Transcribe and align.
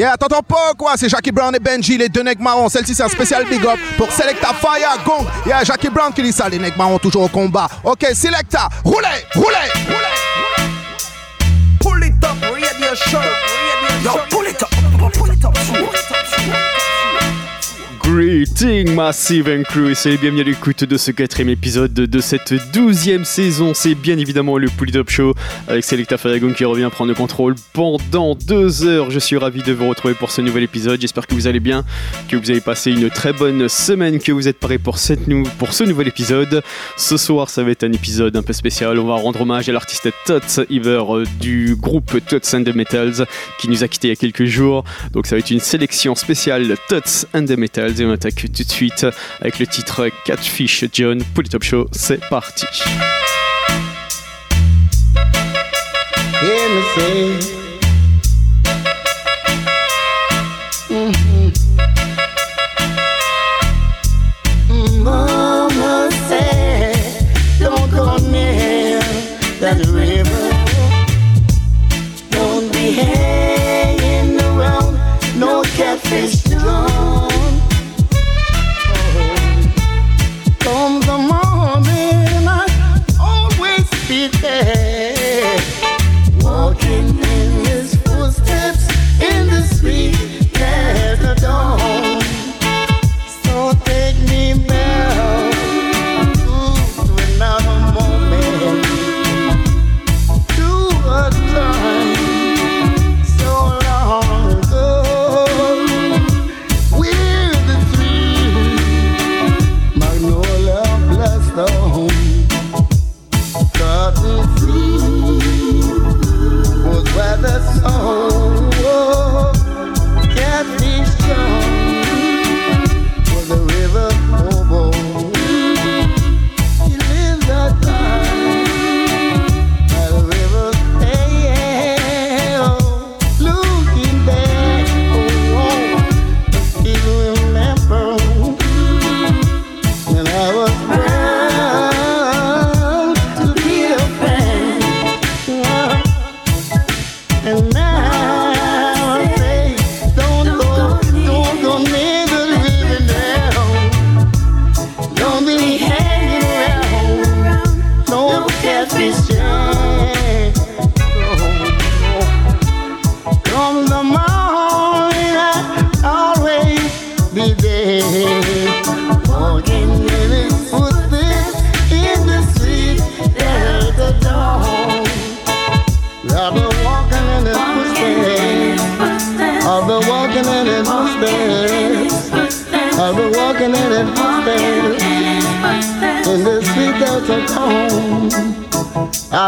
Yeah, 0.00 0.16
t'entends 0.16 0.42
pas 0.42 0.72
quoi? 0.78 0.94
C'est 0.96 1.10
Jackie 1.10 1.30
Brown 1.30 1.54
et 1.54 1.58
Benji, 1.58 1.98
les 1.98 2.08
deux 2.08 2.22
nègres 2.22 2.42
marrons. 2.42 2.70
Celle-ci, 2.70 2.94
c'est 2.94 3.02
un 3.02 3.08
spécial 3.10 3.44
big 3.44 3.62
up 3.66 3.78
pour 3.98 4.10
Selecta 4.10 4.54
Fire 4.54 4.96
Gong. 5.04 5.26
Yeah, 5.44 5.62
Jackie 5.62 5.90
Brown 5.90 6.10
qui 6.10 6.22
dit 6.22 6.32
ça, 6.32 6.48
les 6.48 6.58
nègres 6.58 6.78
marrons 6.78 6.98
toujours 6.98 7.24
au 7.24 7.28
combat. 7.28 7.68
Ok, 7.84 8.06
Selecta, 8.14 8.70
roulez, 8.82 9.26
roulez, 9.34 9.68
roulez. 9.88 10.16
Pull 11.80 12.04
it 12.04 12.24
up, 12.24 12.34
radio 12.40 12.94
show. 12.94 13.20
Yo, 14.02 14.12
pull 14.30 14.46
it 14.46 14.49
Greeting 18.12 18.96
Massive 18.96 19.48
and 19.48 19.62
Crew 19.62 19.90
et 19.90 19.94
c'est 19.94 20.16
bienvenue 20.16 20.40
à 20.40 20.44
l'écoute 20.44 20.82
de 20.82 20.96
ce 20.96 21.12
quatrième 21.12 21.48
épisode 21.48 21.92
de 21.92 22.20
cette 22.20 22.52
douzième 22.72 23.24
saison. 23.24 23.72
C'est 23.72 23.94
bien 23.94 24.18
évidemment 24.18 24.58
le 24.58 24.68
Top 24.92 25.10
Show 25.10 25.34
avec 25.68 25.84
Selecta 25.84 26.18
Faragon 26.18 26.52
qui 26.52 26.64
revient 26.64 26.88
prendre 26.90 27.10
le 27.10 27.14
contrôle 27.14 27.54
pendant 27.72 28.34
deux 28.34 28.84
heures. 28.84 29.12
Je 29.12 29.20
suis 29.20 29.36
ravi 29.36 29.62
de 29.62 29.72
vous 29.72 29.88
retrouver 29.88 30.14
pour 30.14 30.32
ce 30.32 30.40
nouvel 30.40 30.64
épisode. 30.64 31.00
J'espère 31.00 31.28
que 31.28 31.34
vous 31.34 31.46
allez 31.46 31.60
bien, 31.60 31.84
que 32.28 32.36
vous 32.36 32.50
avez 32.50 32.60
passé 32.60 32.90
une 32.90 33.10
très 33.10 33.32
bonne 33.32 33.68
semaine, 33.68 34.18
que 34.18 34.32
vous 34.32 34.48
êtes 34.48 34.58
prêts 34.58 34.78
pour, 34.78 34.98
cette 34.98 35.28
nou 35.28 35.44
pour 35.60 35.72
ce 35.72 35.84
nouvel 35.84 36.08
épisode. 36.08 36.64
Ce 36.96 37.16
soir, 37.16 37.48
ça 37.48 37.62
va 37.62 37.70
être 37.70 37.84
un 37.84 37.92
épisode 37.92 38.36
un 38.36 38.42
peu 38.42 38.52
spécial. 38.52 38.98
On 38.98 39.06
va 39.06 39.14
rendre 39.14 39.42
hommage 39.42 39.68
à 39.68 39.72
l'artiste 39.72 40.08
Tots 40.26 40.64
Iver 40.68 41.04
euh, 41.10 41.24
du 41.38 41.76
groupe 41.76 42.18
Tots 42.26 42.56
and 42.56 42.64
the 42.64 42.74
Metals 42.74 43.24
qui 43.60 43.68
nous 43.68 43.84
a 43.84 43.88
quitté 43.88 44.08
il 44.08 44.10
y 44.10 44.14
a 44.14 44.16
quelques 44.16 44.46
jours. 44.46 44.82
Donc 45.12 45.28
ça 45.28 45.36
va 45.36 45.38
être 45.38 45.50
une 45.52 45.60
sélection 45.60 46.16
spéciale 46.16 46.74
Tots 46.88 47.26
and 47.34 47.44
the 47.44 47.56
Metals 47.56 47.99
les 48.00 48.06
Emotaku 48.06 48.48
tout 48.48 48.64
de 48.64 48.70
suite 48.70 49.06
avec 49.40 49.58
le 49.58 49.66
titre 49.66 50.10
Catfish 50.24 50.84
John 50.92 51.22
pour 51.34 51.42
le 51.42 51.48
Top 51.48 51.62
Show. 51.62 51.88
C'est 51.92 52.20
parti. 52.28 52.66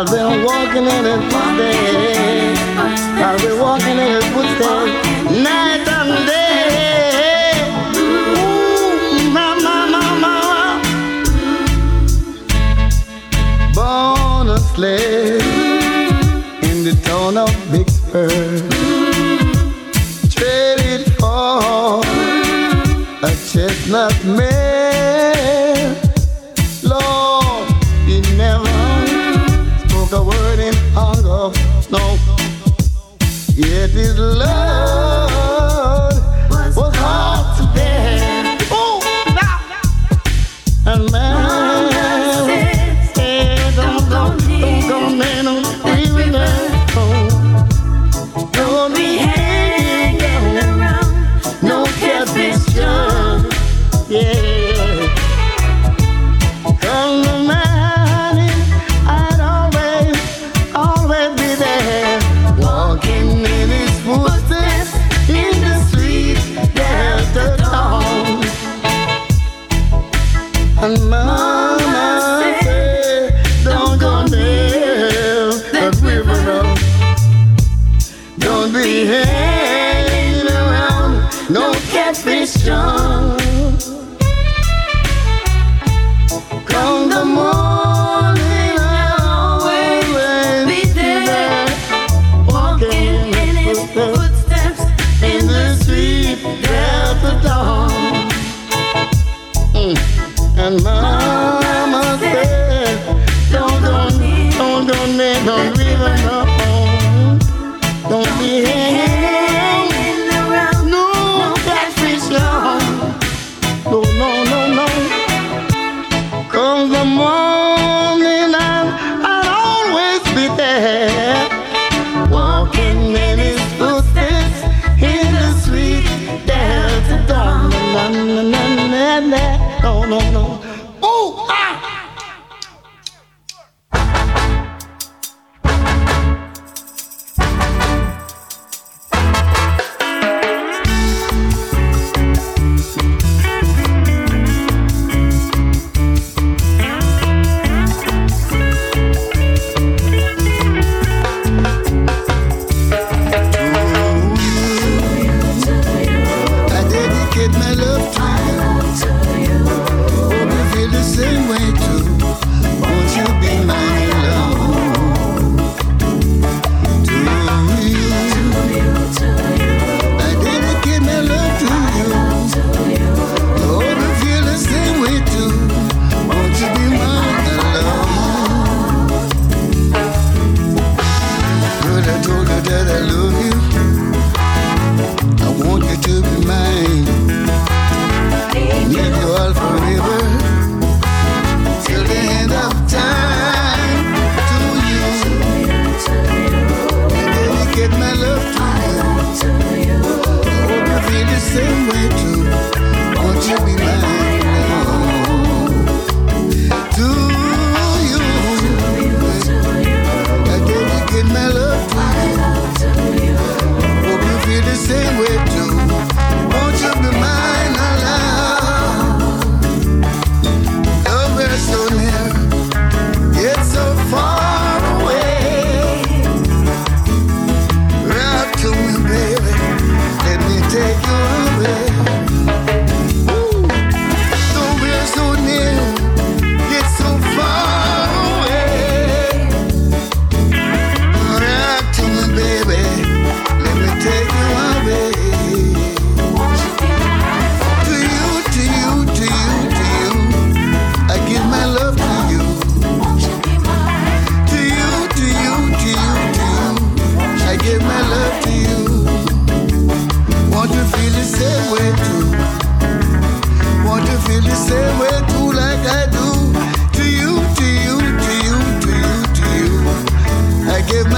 I've 0.02 0.10
been 0.10 0.44
walking 0.44 0.82
in 0.82 1.06
it 1.06 1.30
today. 1.30 2.41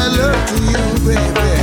Mm-hmm. 0.07 1.54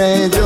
say 0.00 0.39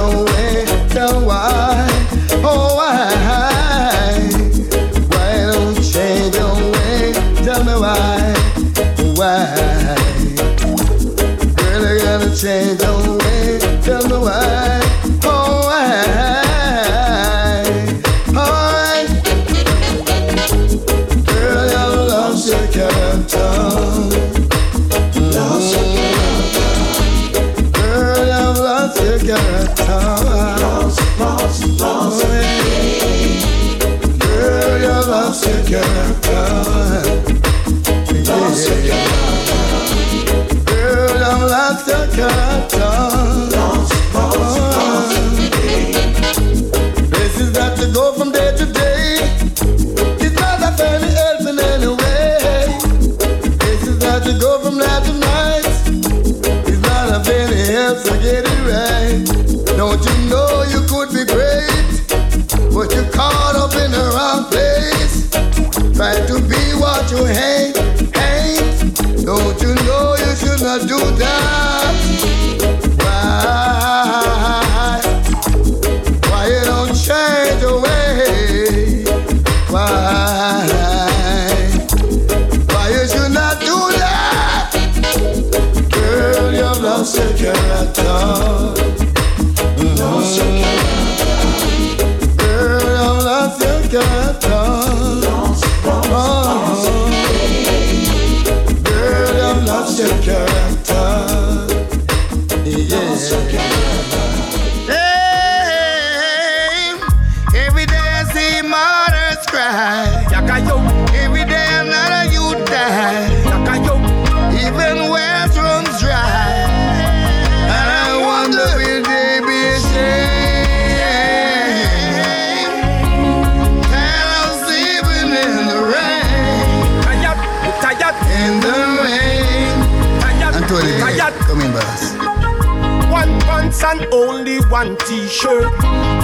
shirt. 135.35 135.73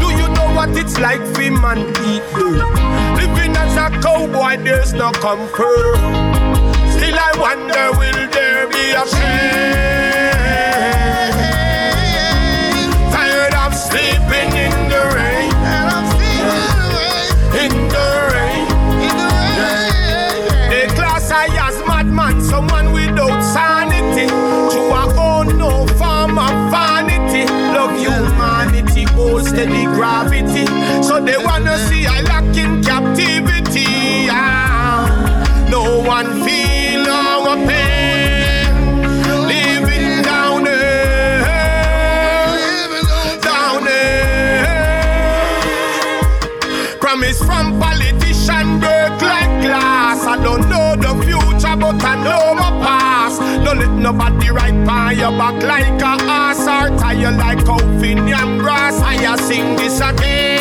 Do 0.01 0.07
you 0.15 0.29
know 0.37 0.49
what 0.55 0.71
it's 0.77 0.99
like 0.99 1.23
for 1.35 1.51
man 1.51 1.81
eat 2.07 2.23
dirt? 2.35 2.63
Living 3.19 3.57
as 3.57 3.75
a 3.77 3.89
cowboy, 4.01 4.63
there's 4.63 4.93
no 4.93 5.11
comfort. 5.13 5.97
Still, 6.95 7.19
I 7.19 7.33
wonder 7.39 7.85
will 7.99 8.29
there 8.31 8.69
be 8.69 8.85
a 8.93 9.05
change? 9.07 10.00
right 54.51 54.85
by 54.87 55.13
your 55.13 55.31
back 55.33 55.63
like 55.63 56.01
a 56.03 56.23
ass 56.29 56.61
or 56.61 56.97
tie 56.99 57.13
you 57.13 57.31
like 57.31 57.61
a 57.61 57.79
Finian 58.01 58.59
brass. 58.61 59.01
I 59.01 59.37
sing 59.37 59.77
this 59.77 60.01
again. 60.01 60.60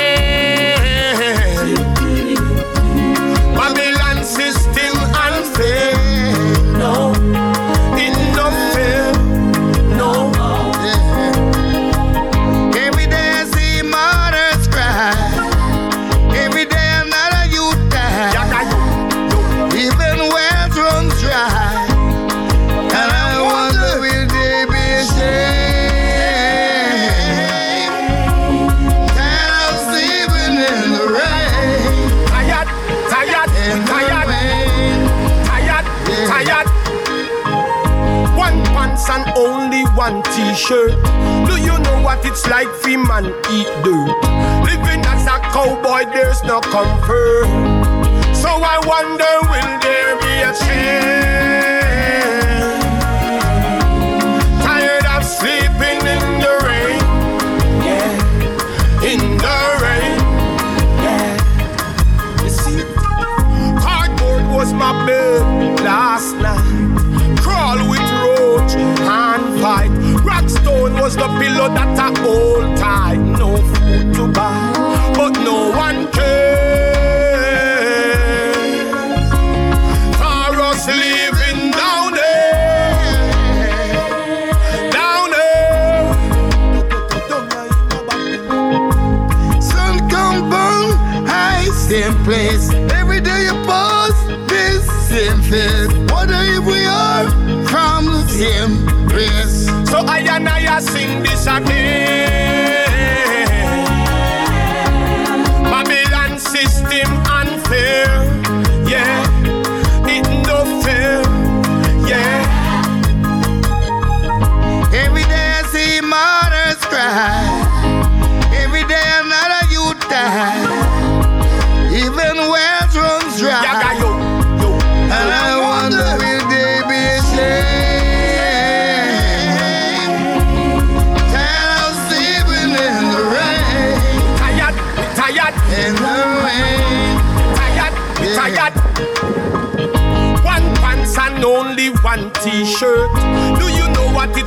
and 40.10 40.26
t-shirt. 40.34 40.92
Do 41.48 41.56
you 41.62 41.78
know 41.86 42.02
what 42.02 42.26
it's 42.26 42.48
like 42.48 42.70
for 42.82 42.98
man 42.98 43.26
eat 43.54 43.70
dirt? 43.84 44.10
Living 44.66 45.02
as 45.06 45.26
a 45.28 45.38
cowboy, 45.54 46.06
there's 46.14 46.42
no 46.44 46.60
comfort. 46.62 47.46
So 48.36 48.50
I 48.50 48.78
wonder, 48.94 49.34
will 49.52 49.74
there 49.86 50.16
be 50.24 50.34
a 50.50 50.52
change? 50.64 51.30
Tired 54.66 55.06
of 55.16 55.24
sleeping 55.24 56.02
in 56.16 56.24
the 56.44 56.54
rain, 56.68 57.00
yeah. 57.86 59.12
in 59.12 59.22
the 59.46 59.60
rain. 59.84 60.18
Yeah. 61.06 62.44
You 62.44 62.50
see, 62.50 62.82
Cardboard 63.84 64.46
was 64.58 64.74
my 64.74 64.92
bed 65.06 65.42
last 65.82 66.39
know 71.76 71.96
that 71.96 72.19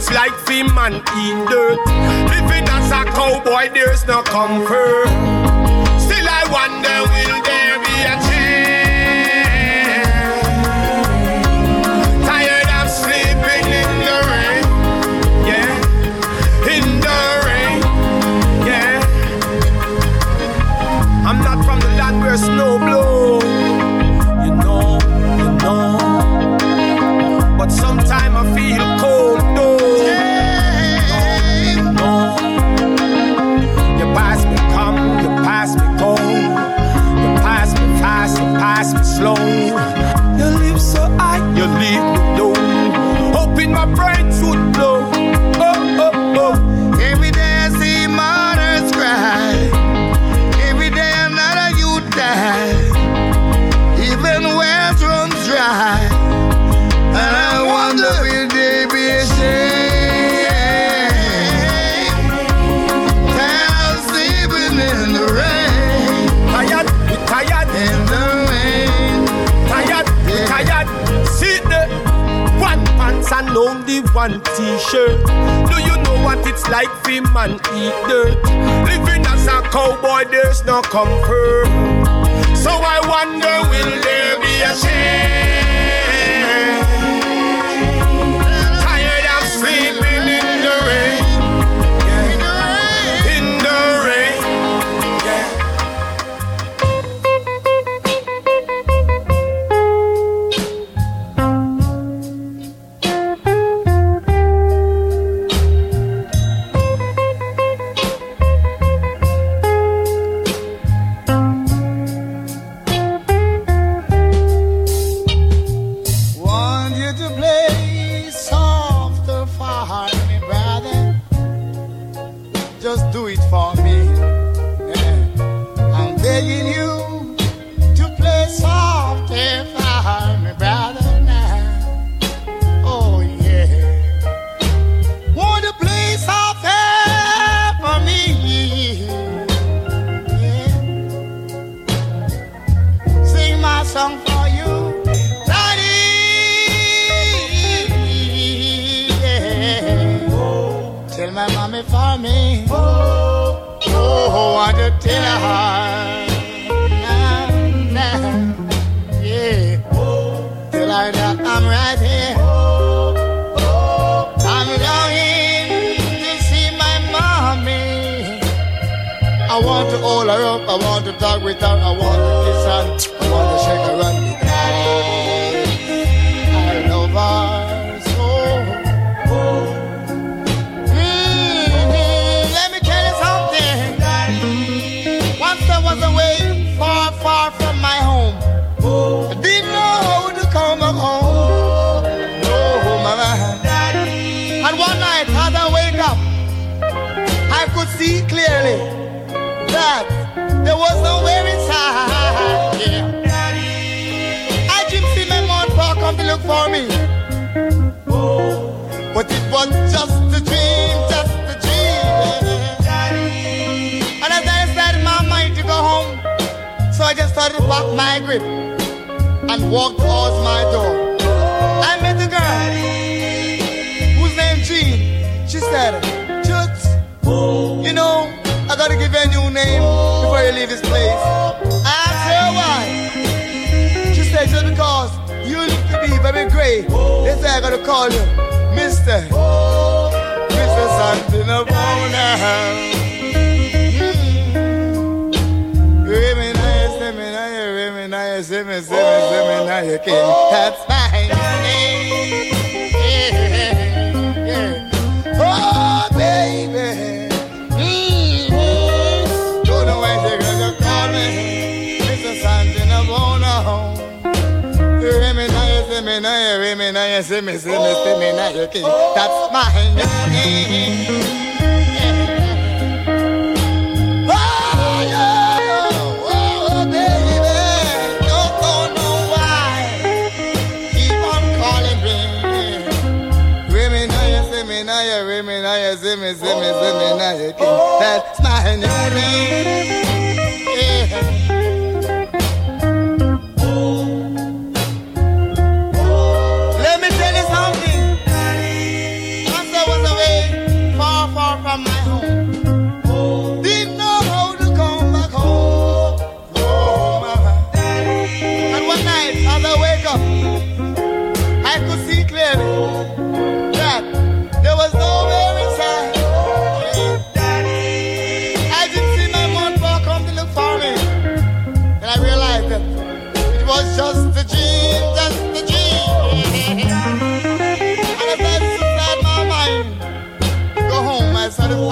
It's 0.02 0.10
like 0.10 0.34
we 0.48 0.64
man 0.64 0.94
in 0.94 1.46
dirt. 1.46 1.78
Living 2.26 2.66
as 2.66 2.90
a 2.90 3.04
cowboy, 3.14 3.70
there's 3.72 4.04
no 4.04 4.20
comfort. 4.24 5.11
every 77.12 77.32
man 77.32 77.52
eat 77.74 77.92
dirt. 78.08 78.42
Living 78.84 79.24
as 79.26 79.46
a 79.46 79.62
cowboy, 79.70 80.24
there's 80.30 80.64
no 80.64 80.80
comfort. 80.82 81.66
So 82.56 82.70
I 82.70 83.00
wonder, 83.06 83.68
will 83.70 84.02
there 84.02 84.40
be 84.40 84.62
a 84.62 84.74
change? 84.76 85.41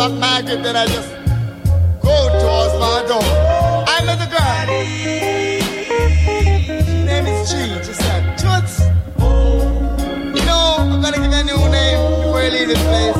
The 0.01 0.09
fat 0.19 0.47
that 0.47 0.77
I 0.77 0.87
just 0.87 1.11
go 2.01 2.15
towards 2.41 2.75
my 2.81 3.05
door. 3.07 3.21
I 3.87 4.01
met 4.07 4.17
a 4.17 4.29
girl. 4.33 4.67
Her 6.89 7.05
name 7.05 7.27
is 7.27 7.51
Jean. 7.53 7.77
She 7.85 7.93
said, 7.93 8.23
Toots, 8.39 8.81
you 9.21 10.43
know, 10.47 10.77
I'm 10.79 11.03
gonna 11.03 11.19
give 11.19 11.31
you 11.31 11.41
a 11.41 11.45
new 11.45 11.69
name 11.69 12.01
before 12.23 12.43
you 12.45 12.51
leave 12.51 12.69
this 12.69 12.83
place. 12.85 13.20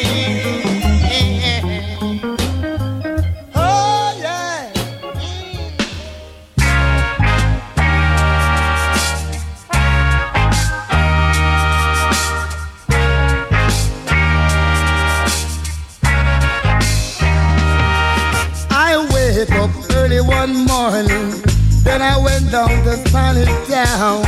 went 22.91 23.69
down 23.69 24.21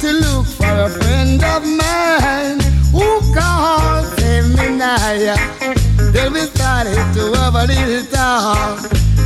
to 0.00 0.12
look 0.12 0.46
for 0.46 0.66
a 0.66 0.88
friend 0.88 1.42
of 1.44 1.62
mine 1.64 2.58
who 2.90 3.06
called 3.32 4.06
Seminaya. 4.18 5.36
Then 6.12 6.32
we 6.32 6.40
started 6.40 6.98
to 7.14 7.32
have 7.38 7.54
a 7.54 7.66
little 7.66 8.04
talk 8.10 8.80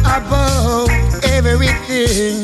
about 0.05 0.88
everything, 1.24 2.42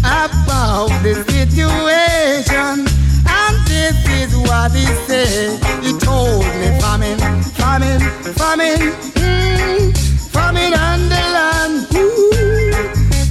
about 0.00 0.88
the 1.02 1.14
situation. 1.28 2.86
And 3.28 3.56
this 3.66 3.98
is 4.08 4.34
what 4.48 4.72
he 4.72 4.86
said. 5.06 5.60
He 5.82 5.98
told 5.98 6.46
me 6.60 6.68
famine, 6.80 7.18
famine, 7.60 8.00
famine, 8.32 8.92
mm, 9.20 9.96
famine 10.32 10.72
on 10.72 11.08
the 11.10 11.22
land. 11.36 11.94
Ooh. 11.94 12.27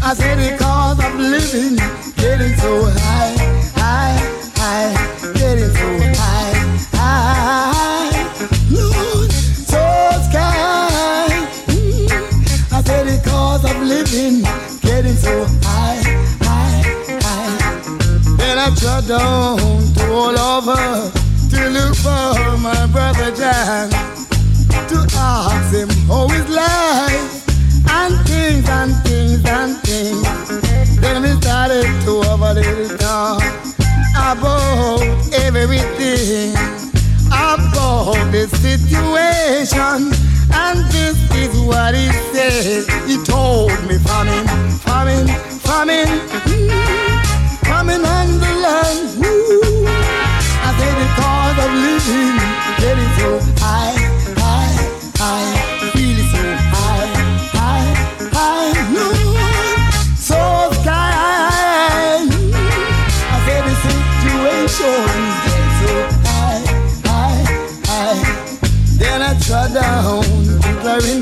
I 0.10 0.14
said 0.14 0.38
because 0.38 1.04
of 1.04 1.16
living, 1.20 1.76
getting 2.16 2.56
so 2.56 2.86
high, 2.96 3.36
high, 3.76 4.16
high, 4.56 5.34
getting 5.34 5.68
so 5.68 5.90
high, 6.16 6.54
high. 6.96 8.24
Lord, 8.72 9.30
sky. 10.32 11.28
Mm. 11.68 12.72
I 12.72 12.82
said 12.84 13.20
because 13.20 13.66
of 13.66 13.82
living, 13.82 14.44
getting 14.80 15.18
so 15.18 15.44
high, 15.64 16.02
high, 16.40 16.84
high. 17.26 18.38
Then 18.38 18.60
I 18.60 18.70
down 19.06 19.58
to 19.96 20.14
all 20.14 20.40
over 20.40 21.12
to 21.52 21.70
look 21.70 21.96
for 21.98 22.58
my 22.60 22.88
brother 22.94 23.36
John 23.36 23.90
to 24.88 25.06
ask 25.18 25.76
him 25.76 25.90
how 26.08 26.30
his 26.30 26.48
life 26.48 27.47
and 28.00 28.16
things 28.28 28.70
and 28.70 28.94
things 29.06 29.44
and 29.46 29.78
things. 29.88 30.98
Then 31.02 31.22
we 31.24 31.32
started 31.42 31.88
to 32.06 32.22
have 32.28 32.42
a 32.42 32.54
little 32.54 32.98
talk 32.98 33.42
about 34.16 35.02
everything, 35.46 36.52
about 37.28 38.32
the 38.32 38.48
situation. 38.66 40.12
And 40.54 40.80
this 40.96 41.18
is 41.44 41.54
what 41.70 41.96
he 41.96 42.08
said. 42.32 42.86
He 43.08 43.16
told 43.24 43.72
me, 43.88 43.98
famine, 44.00 44.48
famine, 44.88 45.28
famine, 45.68 46.12
mm, 46.48 47.66
famine 47.66 48.06
on 48.06 48.47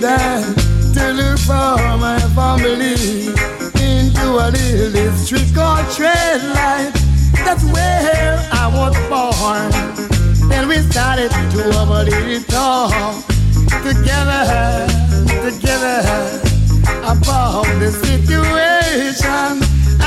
that 0.06 0.46
to 0.94 1.14
look 1.14 1.40
for 1.40 1.98
my 1.98 2.20
family 2.38 3.34
into 3.82 4.26
a 4.38 4.54
little 4.54 5.12
street 5.18 5.50
called 5.56 5.86
Tread 5.96 6.44
Light. 6.54 6.94
That's 7.46 7.64
where 7.74 8.38
I 8.54 8.66
was 8.70 8.94
born. 9.10 9.72
Then 10.48 10.68
we 10.68 10.78
started 10.92 11.32
to 11.32 11.60
have 11.74 11.90
a 11.90 12.04
little 12.04 12.44
talk 12.54 13.26
together, 13.82 14.86
together 15.42 15.98
about 17.14 17.66
the 17.82 17.90
situation. 18.06 19.54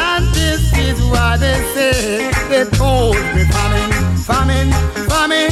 And 0.06 0.24
this 0.32 0.62
is 0.78 0.98
what 1.10 1.40
they 1.40 1.58
say. 1.74 2.30
They 2.48 2.64
told 2.78 3.16
me 3.34 3.42
famine, 3.50 3.92
famine, 4.28 4.70
famine. 5.08 5.47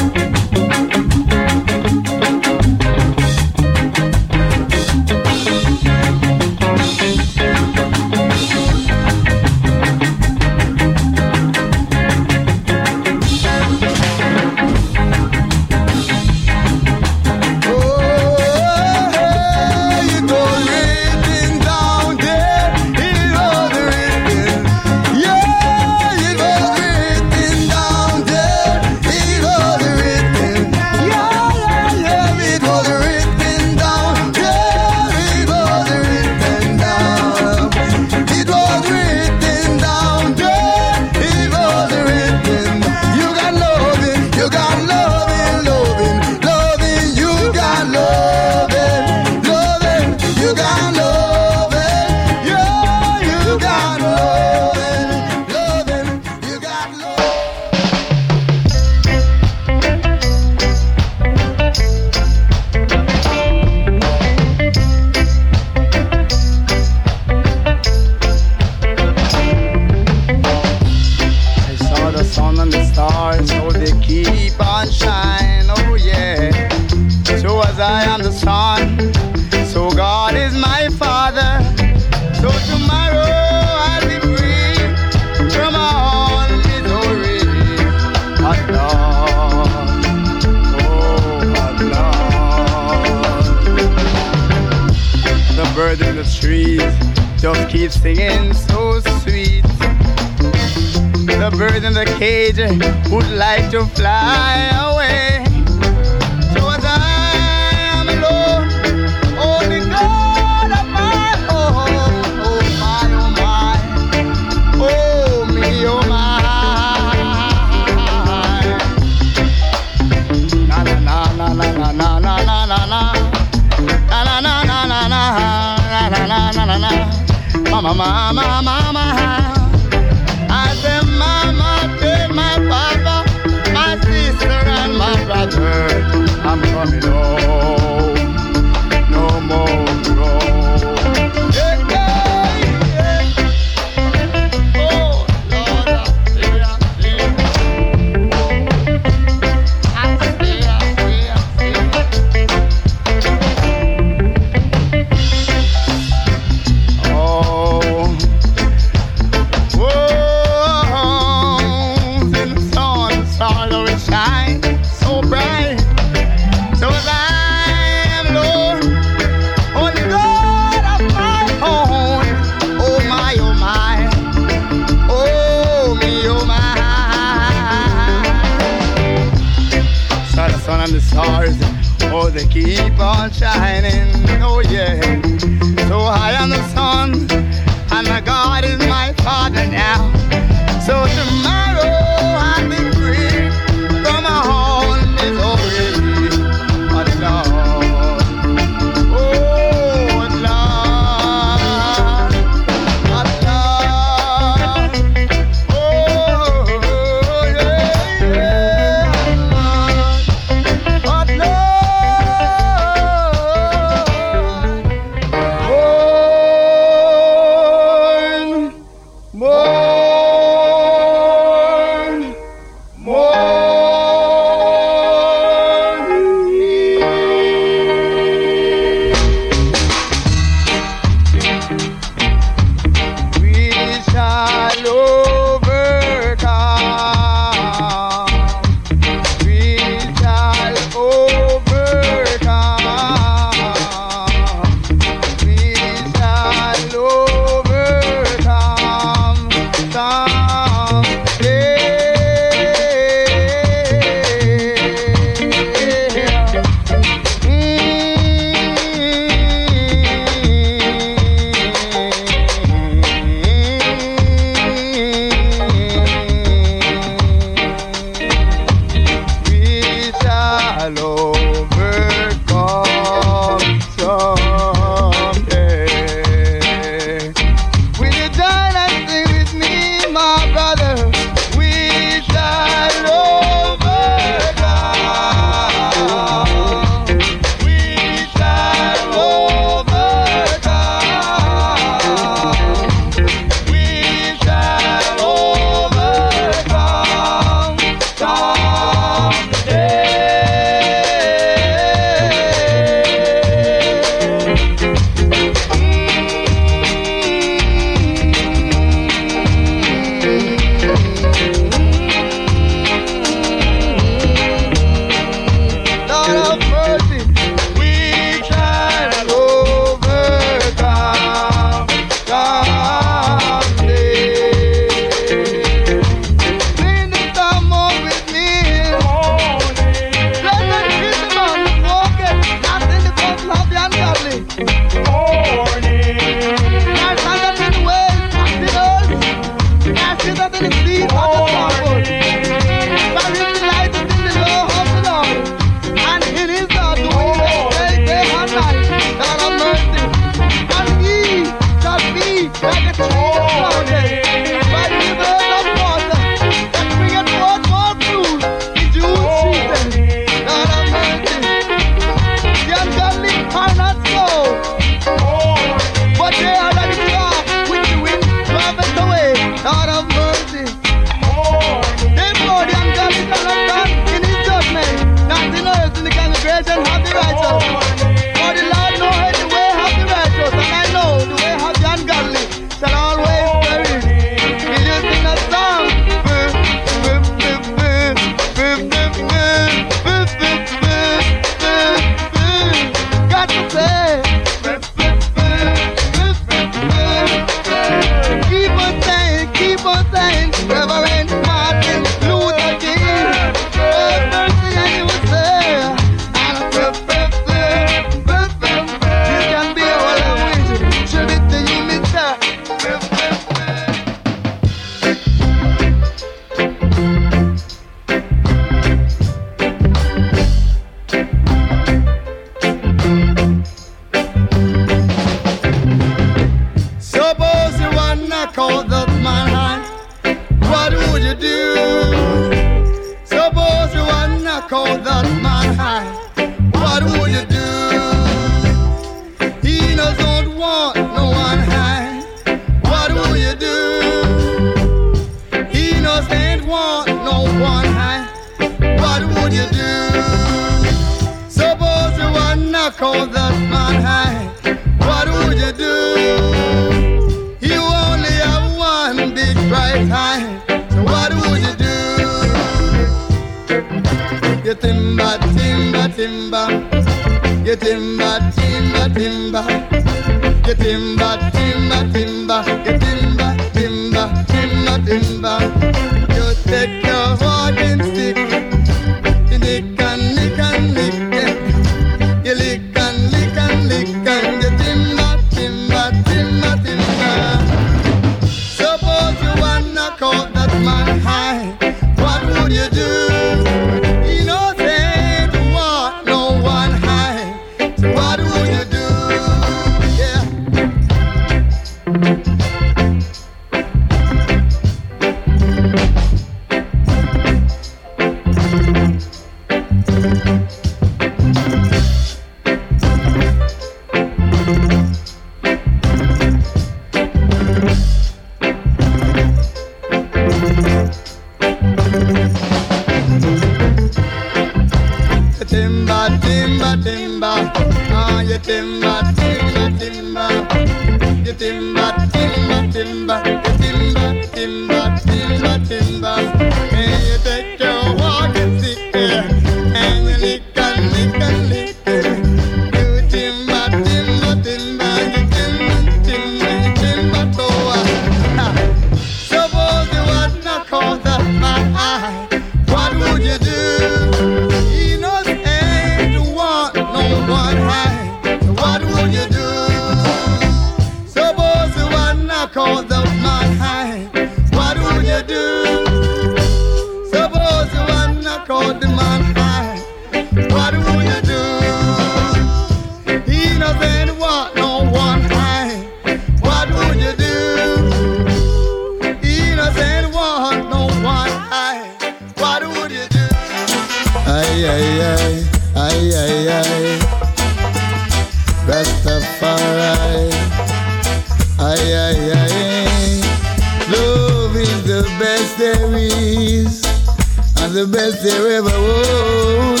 And 597.90 597.98
the 597.98 598.16
best 598.16 598.42
there 598.42 598.70
ever 598.70 598.96
was, 599.02 600.00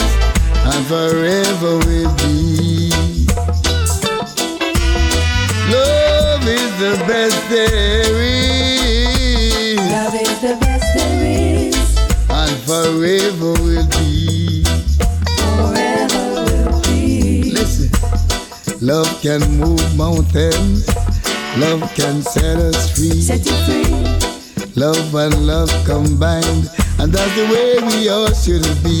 and 0.70 0.86
forever 0.86 1.78
will 1.86 2.14
be. 2.16 2.90
Love 5.72 6.46
is 6.46 6.70
the 6.78 6.94
best 7.08 7.48
there 7.48 8.22
is. 8.22 9.76
Love 9.78 10.14
is 10.14 10.40
the 10.40 10.56
best 10.60 10.94
there 10.94 11.24
is, 11.24 11.98
and 12.28 12.56
forever 12.62 13.52
will 13.64 13.88
be. 13.98 14.62
forever 15.56 16.44
will 16.44 16.82
be. 16.82 17.50
Listen, 17.50 17.90
love 18.80 19.10
can 19.20 19.40
move 19.58 19.96
mountains, 19.96 20.86
love 21.56 21.92
can 21.94 22.22
set 22.22 22.56
us 22.56 22.96
free. 22.96 23.20
Set 23.20 23.44
you 23.44 23.56
free, 23.66 24.20
Love 24.76 25.14
and 25.16 25.46
love 25.46 25.70
combined, 25.84 26.70
and 27.00 27.12
that's 27.12 27.34
the 27.34 27.46
way 27.48 27.80
we 27.88 28.08
all 28.10 28.30
should 28.32 28.60
be. 28.84 29.00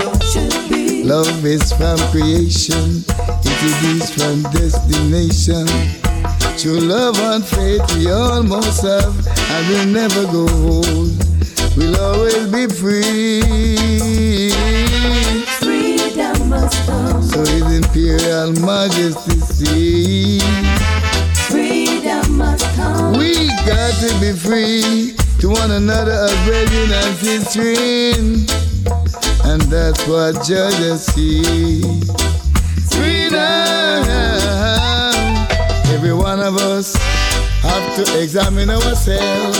all 0.00 0.18
should 0.20 0.70
be. 0.70 1.02
Love 1.02 1.44
is 1.44 1.72
from 1.72 1.98
creation, 2.12 3.02
it 3.42 3.82
is 3.90 4.10
from 4.14 4.42
destination. 4.54 5.66
True 6.56 6.78
love 6.78 7.18
and 7.18 7.44
faith 7.44 7.82
we 7.96 8.12
almost 8.12 8.82
have, 8.82 9.14
and 9.26 9.68
we'll 9.68 9.86
never 9.86 10.24
go 10.30 10.46
old. 10.70 11.10
We'll 11.76 11.98
always 12.00 12.46
be 12.46 12.68
free. 12.68 13.42
Freedom 15.58 16.48
must 16.48 16.86
come, 16.86 17.22
So 17.22 17.40
His 17.40 17.84
Imperial 17.84 18.52
Majesty 18.64 19.40
see. 19.40 20.38
freedom 21.50 22.38
must 22.38 22.64
come. 22.76 23.18
We 23.18 23.48
got 23.66 23.94
to 24.00 24.20
be 24.20 24.32
free 24.32 25.11
to 25.42 25.48
one 25.48 25.72
another 25.72 26.12
as 26.12 26.46
brethren 26.46 26.92
and 26.92 27.16
sisters. 27.16 28.46
And 29.44 29.60
that's 29.62 30.06
what 30.06 30.34
judges 30.46 31.04
see. 31.04 31.82
Freedom. 32.94 34.06
Every 35.90 36.12
one 36.14 36.38
of 36.38 36.58
us 36.58 36.94
have 37.62 37.96
to 37.96 38.22
examine 38.22 38.70
ourselves 38.70 39.58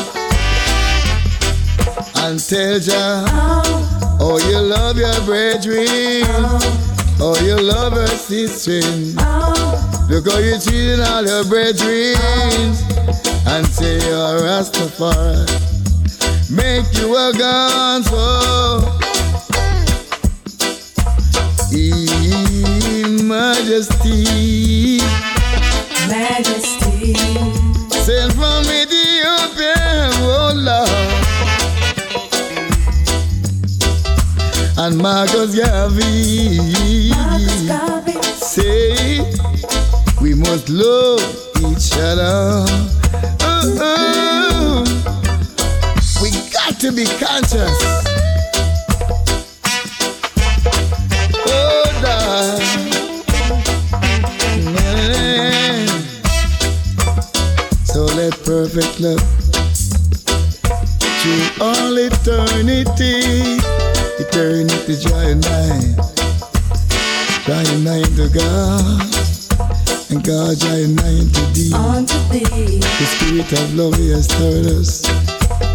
and 2.18 2.38
tell 2.38 2.78
Jah, 2.78 3.24
Oh, 3.28 4.18
oh, 4.20 4.48
you 4.48 4.58
love 4.60 4.96
your 4.96 5.20
brethren, 5.26 6.22
oh, 6.28 7.16
oh, 7.20 7.44
you 7.44 7.60
love 7.60 7.94
your 7.94 8.06
sisters. 8.06 9.16
oh, 9.18 10.06
Look 10.08 10.30
how 10.30 10.38
you 10.38 10.60
treating 10.60 11.00
all 11.00 11.26
your 11.26 11.44
brethren 11.44 12.14
and 13.48 13.66
say 13.66 13.98
you're 13.98 14.42
Rastafari. 14.46 15.71
Make 16.52 16.92
you 16.98 17.14
a 17.16 17.32
gonzo. 17.32 18.82
In 21.72 23.26
majesty, 23.26 24.98
majesty. 26.08 27.14
sent 28.04 28.32
from 28.34 28.64
Ethiopia, 28.66 30.10
oh 30.20 30.52
Lord. 30.54 30.90
And 34.78 34.98
Marcus 34.98 35.54
Garvey 35.56 37.10
Marcus 37.10 37.62
Garvey, 37.66 38.22
say 38.22 39.20
we 40.20 40.34
must 40.34 40.68
love 40.68 41.22
each 41.64 41.92
other. 41.96 43.01
To 46.82 46.90
be 46.90 47.04
conscious. 47.04 47.78
Oh, 51.46 51.86
Lord. 52.02 52.62
Yeah. 54.66 55.86
So 57.84 58.02
let 58.16 58.32
perfect 58.42 58.98
love 58.98 59.22
through 61.22 61.46
all 61.60 61.96
eternity, 61.98 63.62
eternity 64.18 64.96
joy 64.96 65.30
and 65.30 65.44
mine, 65.44 65.94
joy 67.46 67.62
and 67.74 67.84
mine 67.84 68.10
to 68.16 68.28
God. 68.34 69.06
And 70.10 70.24
God, 70.24 70.56
I 70.64 70.86
nine 70.86 71.30
to 71.30 71.42
thee. 71.54 71.72
unto 71.72 72.18
thee. 72.32 72.80
The 72.80 73.06
spirit 73.06 73.52
of 73.52 73.74
love 73.76 73.94
has 73.94 74.24
stirred 74.24 74.66
us 74.66 75.21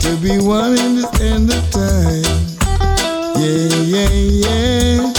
to 0.07 0.15
be 0.21 0.39
one 0.39 0.77
in 0.77 0.95
this 0.95 1.19
end 1.19 1.49
of 1.51 1.69
time. 1.69 2.23
Yeah, 3.35 3.75
yeah, 3.93 4.09
yeah. 4.45 5.13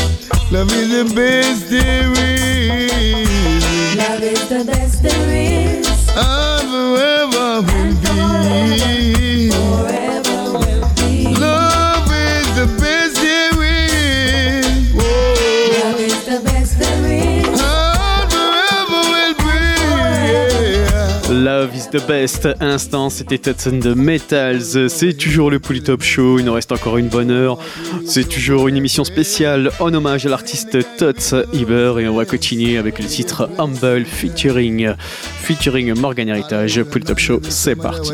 Love 0.51 0.73
is 0.73 0.89
the 0.89 1.05
best 1.15 1.69
there 1.69 2.11
is. 2.17 3.97
Love 3.97 4.23
is 4.23 4.49
the 4.49 4.65
best 4.65 5.03
there 5.03 5.81
is. 5.81 6.09
I'll 6.17 6.61
forever 6.73 7.61
will 7.67 7.95
be. 8.01 9.18
The 21.91 22.07
best 22.07 22.47
instant, 22.61 23.09
c'était 23.09 23.39
Tetson 23.39 23.79
de 23.79 23.95
Metals. 23.95 24.91
C'est 24.91 25.15
toujours 25.15 25.51
le 25.51 25.59
Polytop 25.59 26.03
Show, 26.03 26.39
il 26.39 26.45
nous 26.45 26.53
reste 26.53 26.71
encore 26.71 26.99
une 26.99 27.09
bonne 27.09 27.31
heure. 27.31 27.59
C'est 28.05 28.29
toujours 28.29 28.69
une 28.69 28.77
émission 28.77 29.05
spéciale 29.05 29.71
en 29.81 29.95
hommage 29.95 30.27
à 30.27 30.29
l'artiste 30.29 30.77
Tots 30.99 31.35
Iber 31.55 31.95
et 32.01 32.09
on 32.09 32.15
va 32.15 32.27
continuer 32.27 32.77
avec 32.77 32.99
le 32.99 33.07
titre 33.07 33.49
Humble 33.59 34.05
featuring, 34.05 34.93
featuring 35.43 35.95
Morgan 35.95 36.29
Heritage. 36.29 36.83
Polytop 36.83 37.19
Show, 37.19 37.41
c'est 37.49 37.77
parti. 37.77 38.13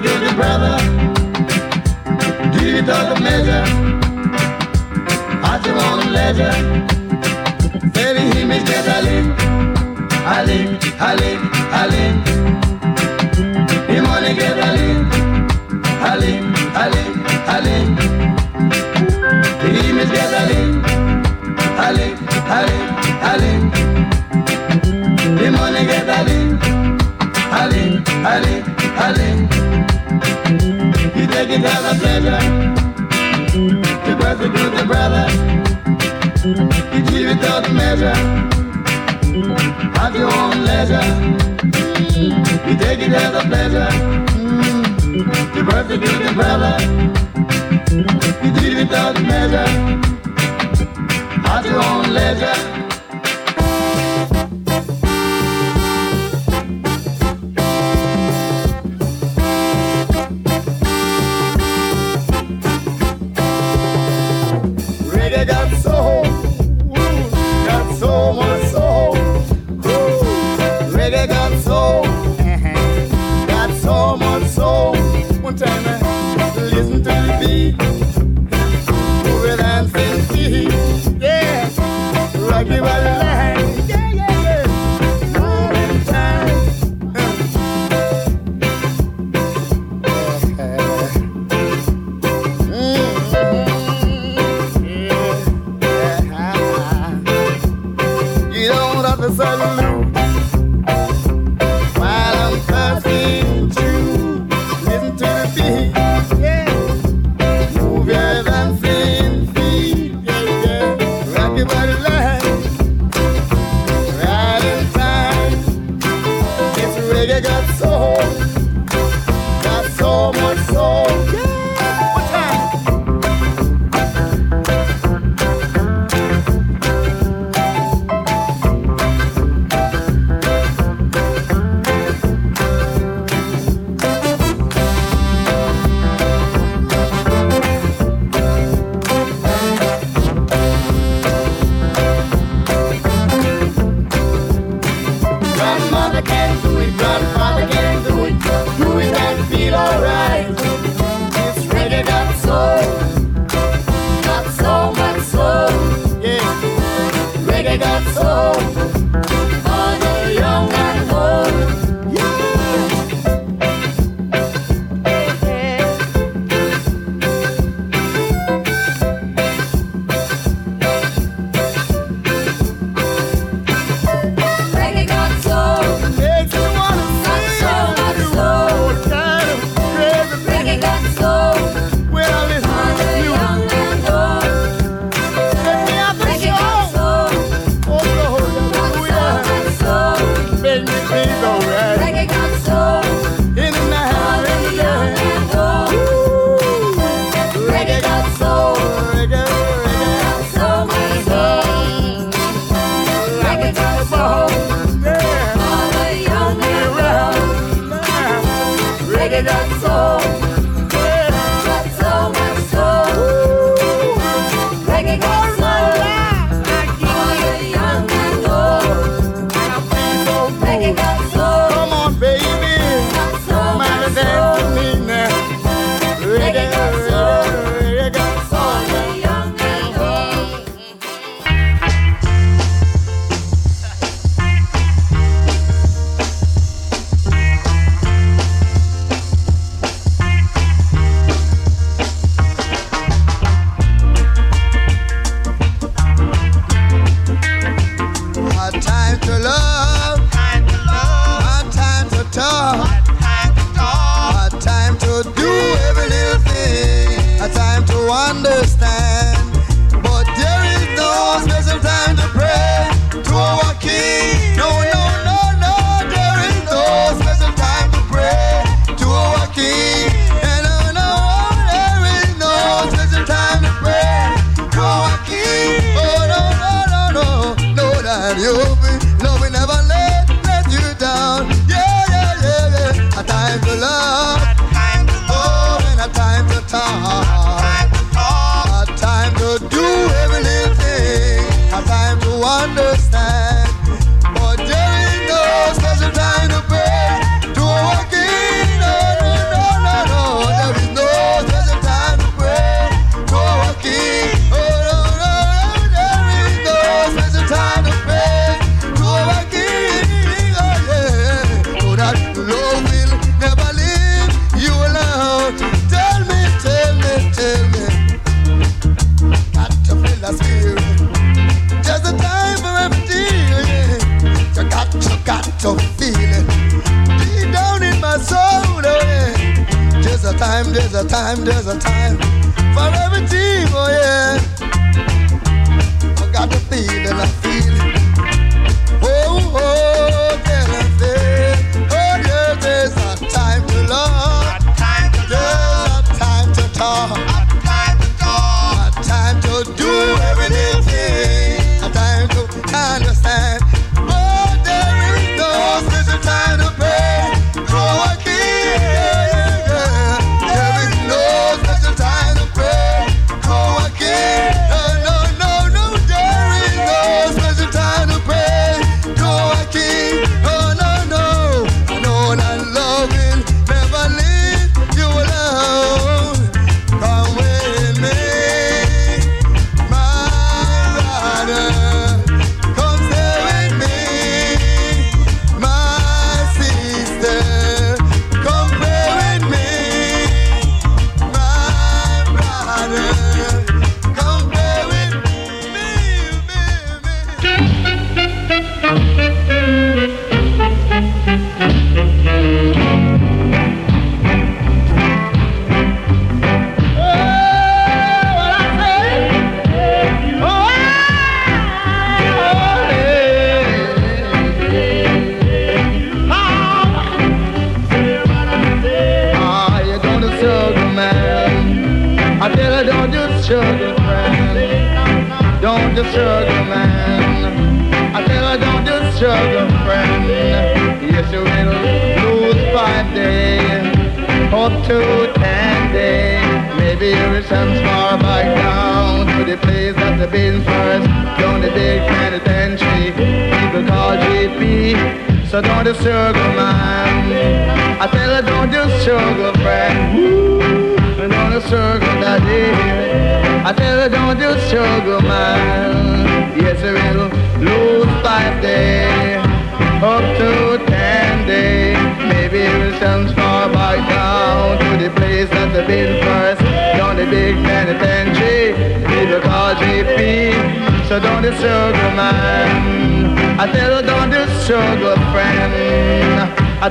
Persecute 0.00 0.22
your 0.22 0.34
brother. 0.34 0.76
Measure, 3.20 3.64
at 5.44 5.66
your 5.66 5.76
leisure. 6.12 6.56
Say 7.94 8.14
the 8.14 8.22
image 8.40 8.66
get 8.66 8.86
a 8.86 9.00
money 14.02 14.34
get 14.34 14.58
a 14.58 14.72
lick, 14.76 15.06
a 16.00 16.16
lick, 16.18 16.44
a 16.76 16.84
lick, 16.92 17.14
a 17.48 17.56
lick. 17.64 17.88
The 19.60 19.68
image 19.88 20.12
get 20.12 20.32
a 20.32 20.42
lick, 20.50 20.72
a 21.78 21.92
lick, 21.92 22.16
a 22.46 22.58
lick, 22.68 22.88
a 23.22 23.32
lick. 23.40 23.62
The 25.38 25.46
money 25.50 25.82
get 25.86 26.08
a 26.08 26.22
a 28.24 28.40
lick, 28.40 28.64
a 28.96 29.12
lick. 29.12 29.69
It 31.42 31.64
as 31.64 31.64
a 31.64 31.98
pleasure 31.98 32.38
to 34.04 34.16
persecute 34.20 34.72
the 34.76 34.84
brother. 34.86 35.26
You 36.94 37.02
give 37.06 37.30
it 37.30 37.42
out 37.44 37.72
measure 37.72 38.18
at 39.98 40.14
your 40.14 40.30
own 40.30 40.64
leisure. 40.66 41.08
You 42.68 42.76
take 42.76 43.00
it 43.00 43.12
as 43.12 43.34
a 43.34 43.48
pleasure 43.48 43.88
The 45.08 45.24
to 45.54 45.64
persecute 45.64 46.20
the 46.26 46.32
brother. 46.34 46.76
You 48.44 48.50
give 48.60 48.78
it 48.78 48.92
out 48.92 49.14
measure 49.22 49.70
at 51.46 51.64
your 51.64 51.82
own 51.82 52.12
leisure. 52.12 52.69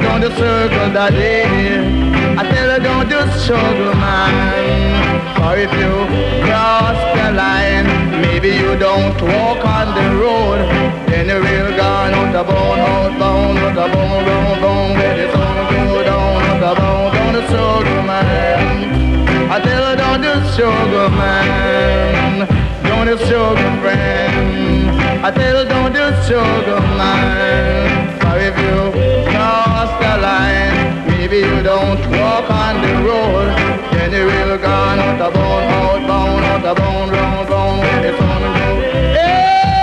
don't 0.01 0.21
the 0.21 0.31
circle 0.35 0.89
that 0.97 1.11
day. 1.11 1.45
I 2.37 2.43
tell 2.43 2.69
her 2.71 2.79
don't 2.79 3.09
the 3.09 3.21
struggle 3.39 3.93
mine. 3.95 5.19
For 5.37 5.55
if 5.57 5.71
you 5.81 5.93
cross 6.45 6.99
the 7.17 7.31
line, 7.33 7.87
maybe 8.21 8.49
you 8.49 8.77
don't 8.77 9.15
walk 9.21 9.61
on 9.65 9.87
the 9.97 10.07
road. 10.21 10.59
Then 11.07 11.27
the 11.27 11.41
real 11.41 11.69
gone 11.75 12.13
out 12.13 12.31
the 12.31 12.43
bone, 12.43 12.79
out 12.79 13.13
bone, 13.19 13.57
out 13.57 13.75
the 13.75 13.87
bone, 13.93 14.23
bone, 14.27 14.61
bone, 14.61 14.91
where 14.97 15.17
it's 15.19 15.35
on 15.35 15.87
go 15.89 16.03
down, 16.03 16.41
out 16.49 16.59
the 16.63 16.71
bone, 16.79 17.11
don't 17.15 17.33
the 17.33 17.43
struggle 17.47 18.03
mine. 18.03 18.89
I 19.51 19.59
tell 19.59 19.83
her 19.89 19.95
don't 19.95 20.21
the 20.21 20.35
struggle 20.53 21.09
mine. 21.09 22.47
Don't 22.83 23.07
the 23.07 23.17
struggle 23.25 23.81
friend. 23.81 24.89
I 25.25 25.31
tell 25.31 25.57
her 25.57 25.67
don't 25.67 25.93
the 25.93 26.23
struggle 26.23 26.81
mine. 26.99 28.19
For 28.21 28.37
if 28.37 28.55
you 28.59 29.08
line. 30.17 31.07
Maybe 31.07 31.37
you 31.37 31.61
don't 31.61 32.01
walk 32.17 32.49
on 32.49 32.81
the 32.81 32.93
road. 33.07 33.49
Then 33.93 34.11
you 34.11 34.25
will 34.25 34.57
go 34.57 34.67
out 34.67 35.17
the 35.17 35.29
bone, 35.31 35.63
out 35.63 36.07
bone, 36.07 36.43
out 36.43 36.61
the 36.63 36.73
bone, 36.81 37.09
round 37.09 37.47
bone, 37.47 37.79
with 37.79 38.01
the. 38.03 38.11
Hey! 39.13 39.78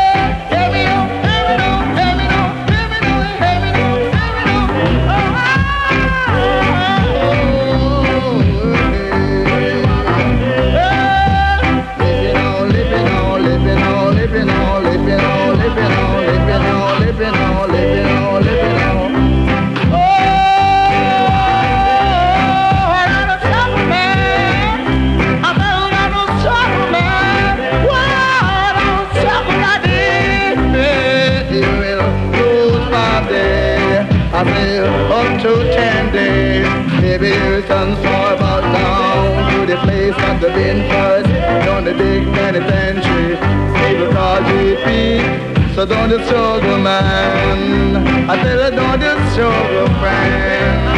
place 40.12 40.30
of 40.30 40.40
the 40.40 40.48
bin 40.48 40.78
rainford 40.80 41.24
Down 41.64 41.84
the 41.84 41.92
dig 41.92 42.24
penitentiary 42.34 43.36
People 43.82 44.12
call 44.12 44.40
GP 44.42 45.74
So 45.74 45.86
don't 45.86 46.10
you 46.10 46.24
struggle 46.24 46.78
man. 46.78 48.30
I 48.30 48.36
tell 48.42 48.70
you 48.70 48.76
don't 48.76 49.00
you 49.00 49.30
struggle 49.32 49.86
friend. 50.00 50.95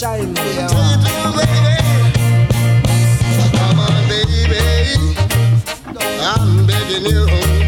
child 0.00 0.34
baby. 0.34 0.56
I'm 6.22 6.66
begging 6.66 7.04
you. 7.04 7.59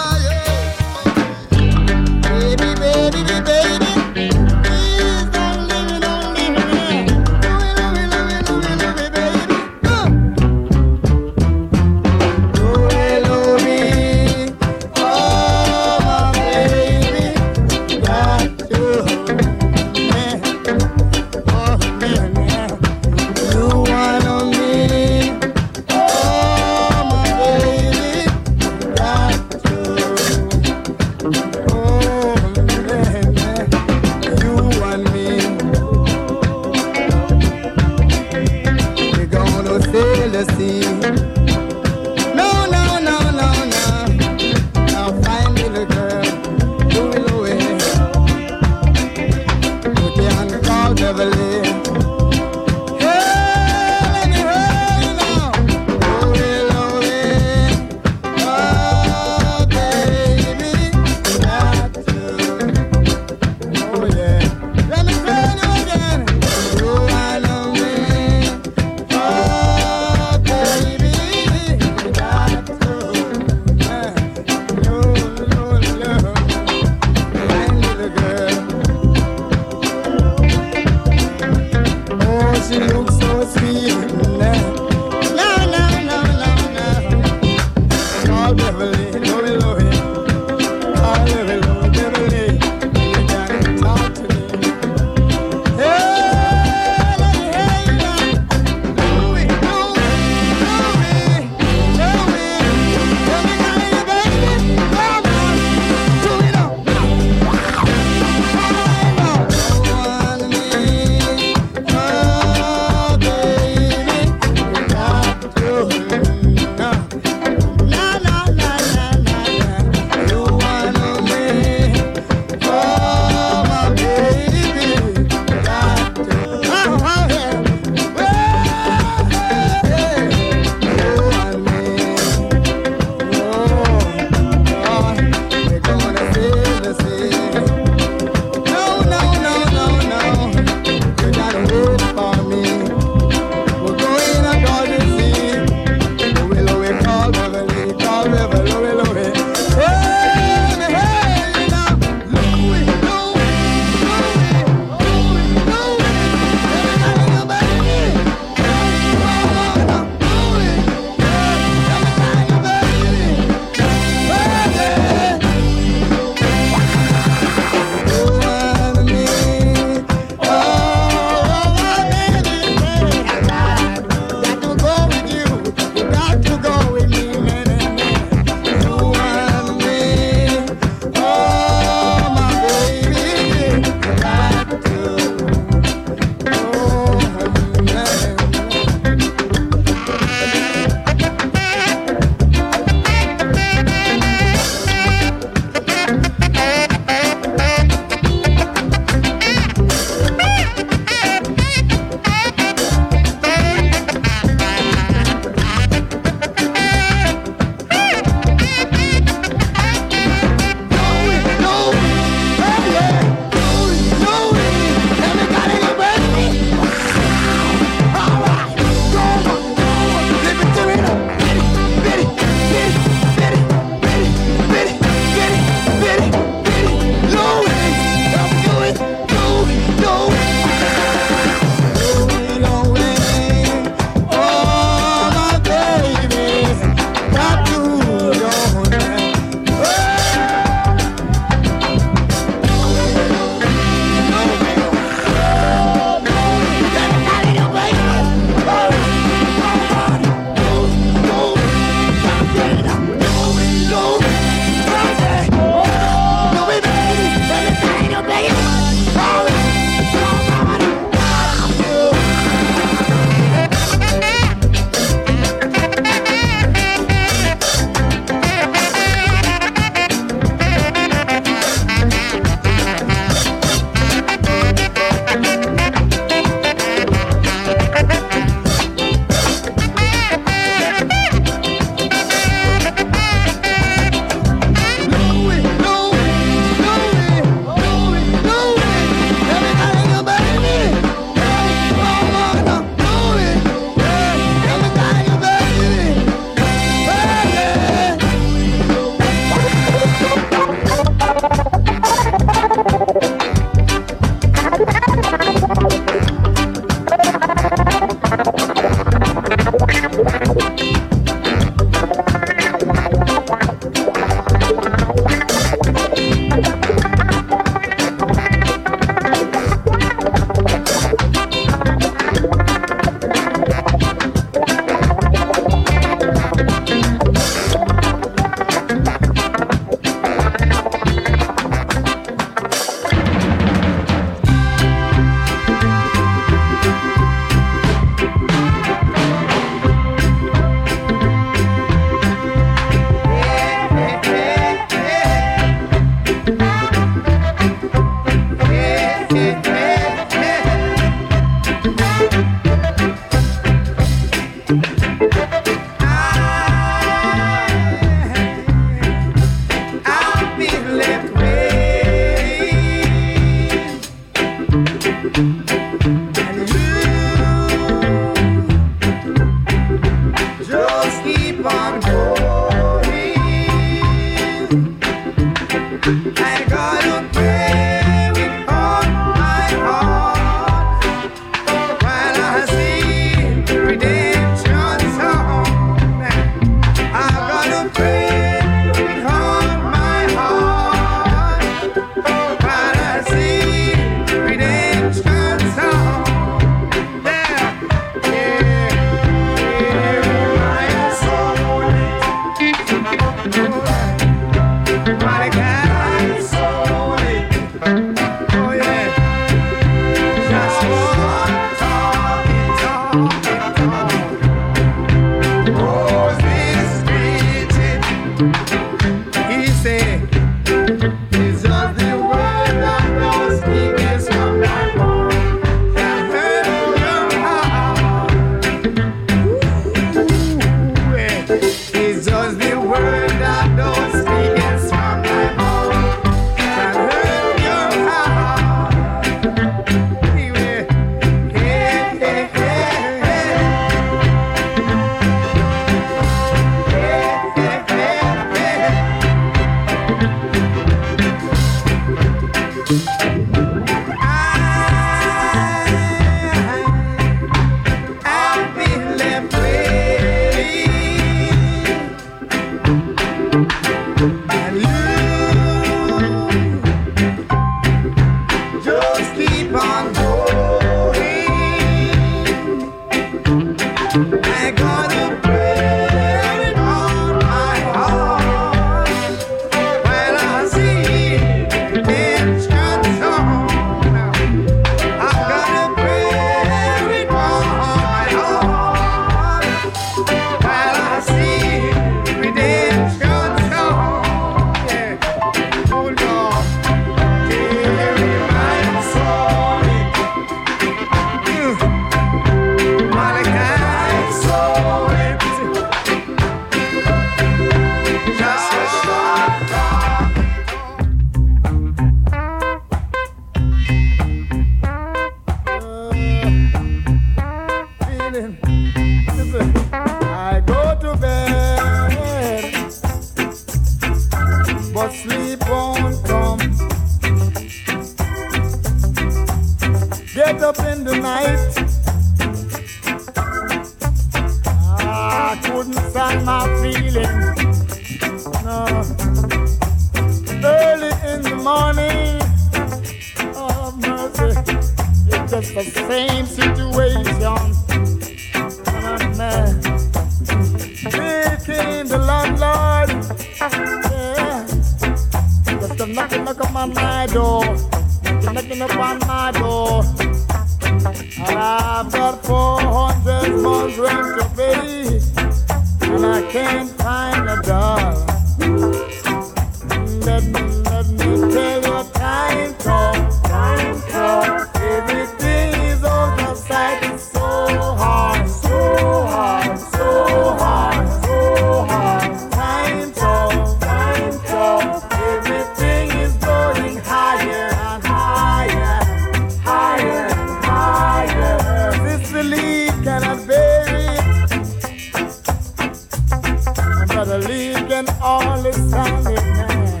all 598.38 598.66
is 598.66 598.76
standing 598.88 599.48
there. 599.58 600.00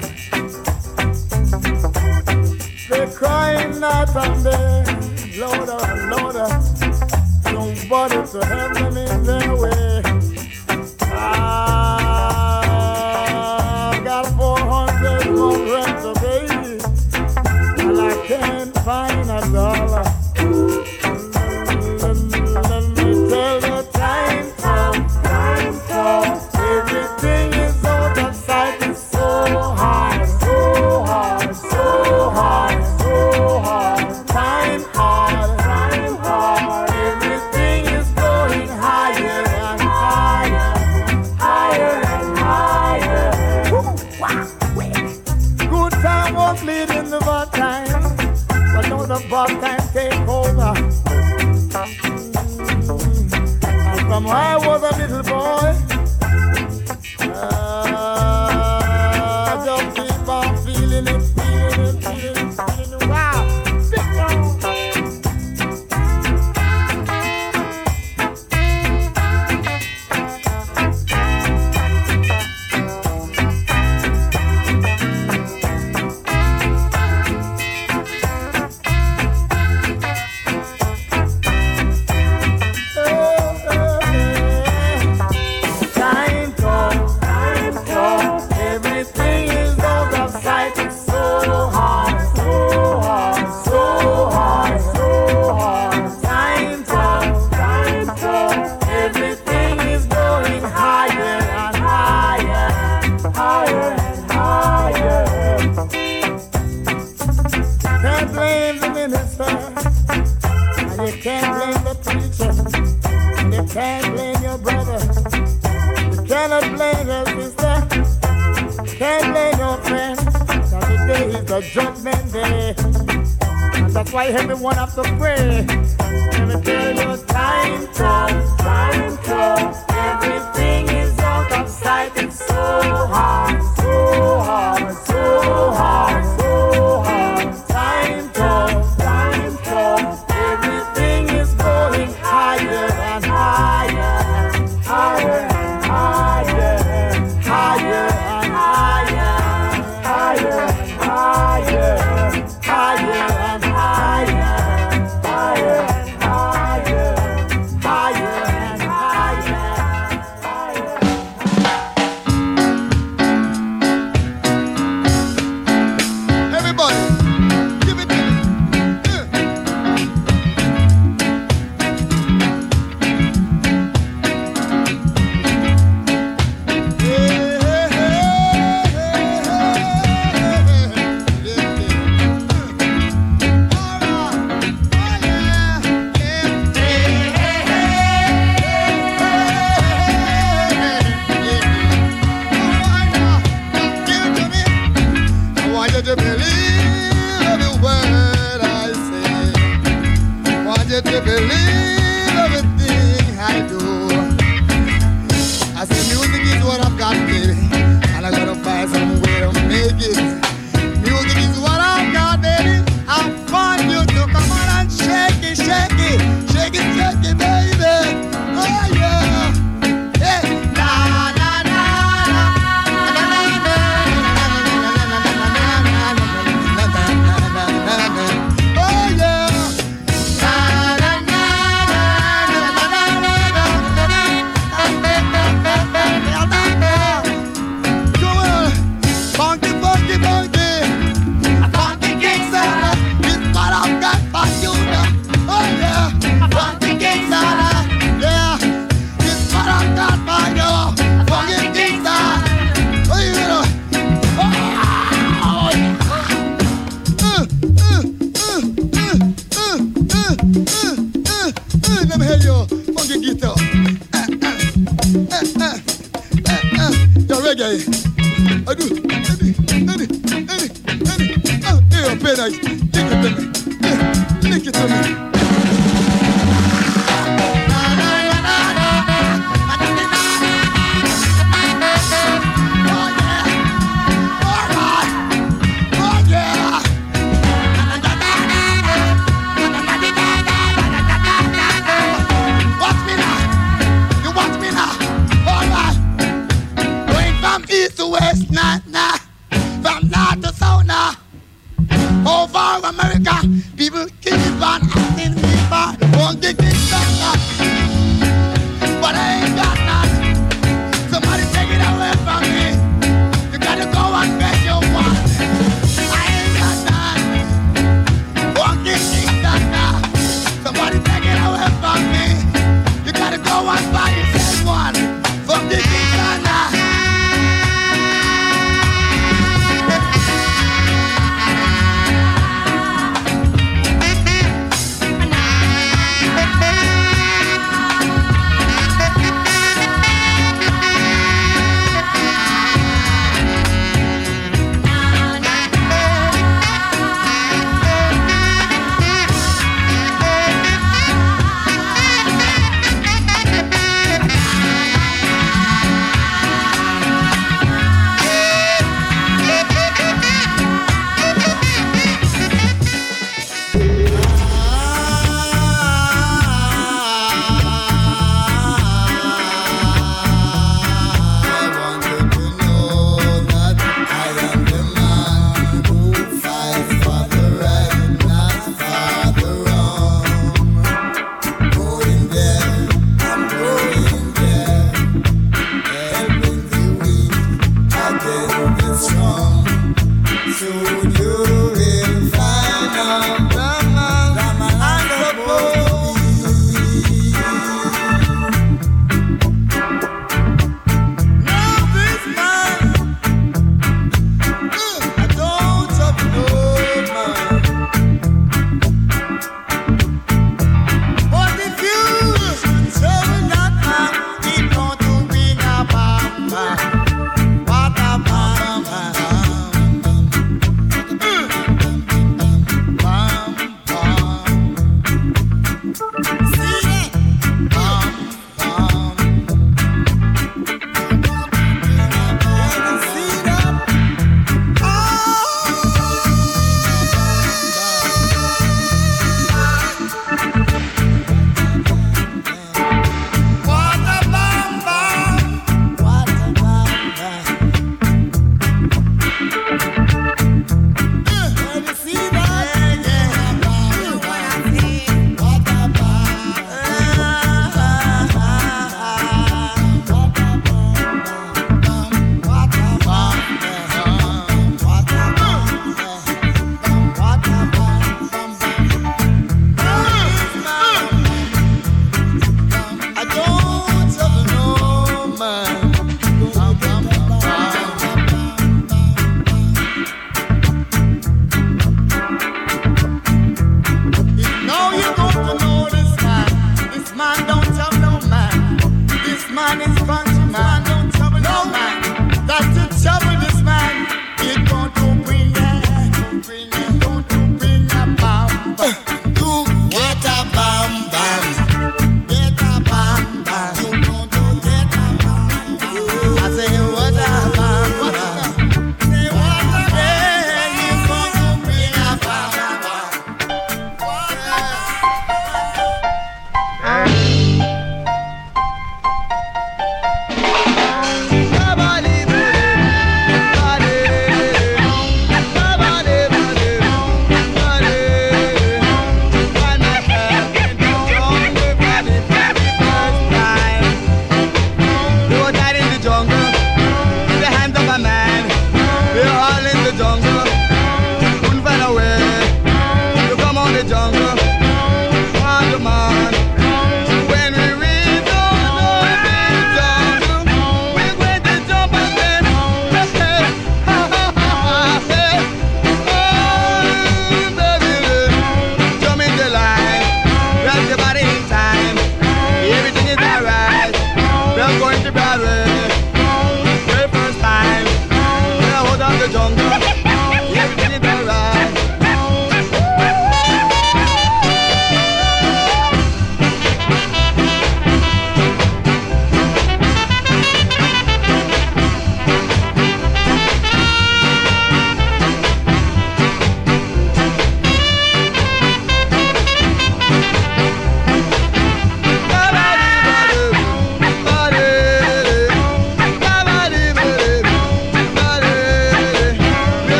They're 2.88 3.12
crying 3.20 3.82
out 3.82 4.14
on 4.16 4.42
there, 4.42 4.84
Lord, 5.36 5.68
oh, 5.68 5.86
Lord, 6.14 6.36
nobody 7.44 8.20
to 8.32 8.46
have 8.46 8.74
them 8.74 8.96
in 8.96 9.24
their 9.24 9.56
way. 9.56 10.02
Ah. 11.10 11.67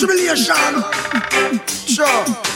humiliation. 0.00 0.82
Sure. 1.86 2.49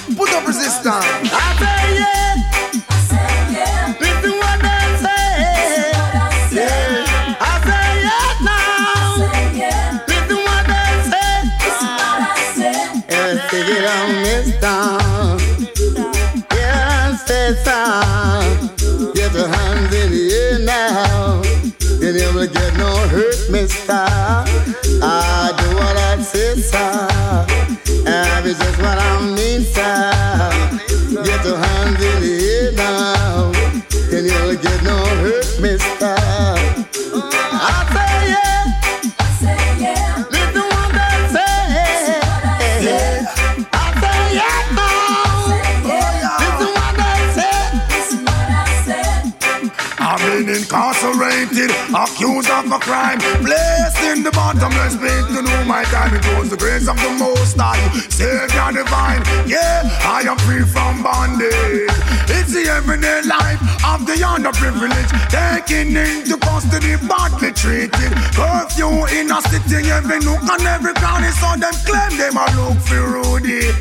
crime. 52.85 53.19
Blessed 53.40 54.05
in 54.05 54.23
the 54.23 54.31
bottomless 54.31 54.97
pit 55.01 55.24
to 55.32 55.40
know 55.40 55.65
my 55.65 55.85
time. 55.89 56.15
It 56.15 56.24
was 56.36 56.51
the 56.51 56.56
grace 56.56 56.86
of 56.86 56.97
the 57.01 57.11
Most 57.19 57.56
High, 57.56 57.81
Savior 58.12 58.70
divine. 58.77 59.24
Yeah, 59.48 59.89
I 60.05 60.28
am 60.28 60.39
free 60.44 60.65
from 60.69 61.02
bondage. 61.02 61.89
It's 62.28 62.52
the 62.52 62.69
everyday 62.69 63.24
life 63.24 63.61
of 63.89 64.05
the 64.06 64.20
underprivileged, 64.20 65.12
taking 65.32 65.97
into 65.97 66.36
custody, 66.36 66.97
badly 67.09 67.52
treated. 67.56 68.12
Curfew 68.36 69.09
in 69.16 69.32
a 69.32 69.40
city, 69.48 69.89
every 69.90 70.20
nook 70.20 70.44
and 70.44 70.66
every 70.69 70.94
county, 70.94 71.32
so 71.40 71.56
them 71.56 71.74
claim 71.89 72.12
them 72.20 72.36
a 72.36 72.47
look 72.55 72.78
for 72.85 73.01
Rudy. 73.16 73.73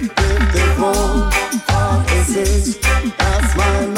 The 0.56 0.64
phone, 0.80 1.28
it? 2.36 2.82
That's 3.18 3.56
mine. 3.56 3.93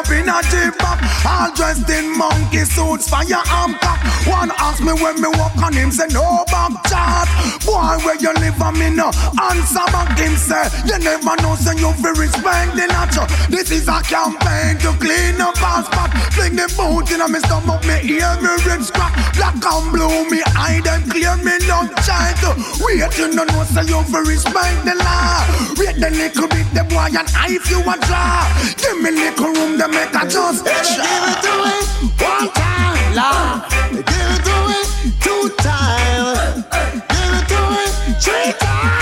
up 0.00 0.10
in 0.10 0.28
a 0.28 0.40
jeep 0.48 0.72
back. 0.80 0.98
All 1.24 1.52
dressed 1.52 1.88
in 1.90 2.16
monkey 2.16 2.64
suits, 2.64 3.08
Fire 3.08 3.28
firearm 3.28 3.74
cock. 3.84 4.00
One 4.26 4.50
ask 4.56 4.80
me 4.80 4.92
when 4.92 5.20
me 5.20 5.28
walk 5.36 5.56
on 5.60 5.72
him, 5.72 5.90
say 5.90 6.08
no 6.08 6.44
back 6.48 6.72
chat. 6.88 7.28
Boy, 7.64 8.00
where 8.04 8.16
you 8.16 8.32
live, 8.40 8.60
I 8.60 8.70
me 8.72 8.90
no 8.90 9.12
answer 9.36 9.84
back 9.92 10.16
him, 10.16 10.36
say. 10.36 10.64
You 10.88 10.98
never 10.98 11.36
know, 11.44 11.54
say 11.56 11.76
you 11.76 11.92
feel 12.00 12.16
respect 12.16 12.76
the 12.76 12.86
natural. 12.88 13.28
This 13.52 13.70
is 13.70 13.88
a 13.88 14.00
campaign 14.00 14.80
to 14.80 14.96
clean 14.96 15.40
up 15.40 15.60
our 15.60 15.84
spot. 15.84 16.10
Fling 16.32 16.56
the 16.56 16.66
boot 16.76 17.12
in 17.12 17.20
a 17.20 17.28
me 17.28 17.40
stomach, 17.40 17.84
me 17.84 18.00
ear, 18.16 18.32
me 18.40 18.52
ribs 18.64 18.90
crack. 18.90 19.12
Black 19.36 19.60
and 19.60 19.92
blue, 19.92 20.28
me 20.30 20.40
eye, 20.56 20.80
them 20.84 21.04
clear, 21.10 21.36
me 21.44 21.60
no 21.68 21.84
child. 22.04 22.56
Wait, 22.80 23.04
you 23.18 23.28
no 23.36 23.44
know, 23.44 23.64
say 23.68 23.84
you 23.84 24.00
feel 24.08 24.24
respect 24.24 24.84
the 24.84 24.96
law. 24.96 25.44
Wait 25.76 25.96
a 26.00 26.10
little 26.10 26.48
bit, 26.48 26.68
the 26.72 26.84
boy, 26.88 27.12
and 27.12 27.28
I 27.36 27.52
if 27.52 27.68
you 27.68 27.80
a 27.80 27.94
draw. 28.08 28.48
Give 28.80 28.96
me 29.00 29.10
little 29.10 29.52
room, 29.52 29.76
them 29.76 29.89
make 29.90 30.14
a 30.14 30.24
choice. 30.28 30.62
Give 30.62 31.26
it 31.32 31.44
away 31.52 31.80
one 32.18 32.48
time, 32.54 33.14
Lord. 33.18 33.58
Give 33.90 34.30
it 34.36 34.48
away 34.56 34.82
two 35.20 35.48
times. 35.58 36.64
Give 37.10 37.34
it 37.38 37.50
away 37.58 37.86
three 38.20 38.52
times. 38.58 38.99